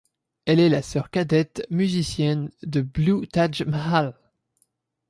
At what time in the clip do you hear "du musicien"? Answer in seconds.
1.69-2.49